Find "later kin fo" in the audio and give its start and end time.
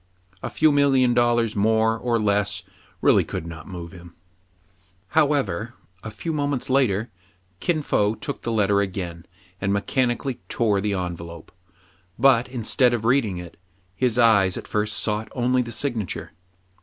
6.71-8.15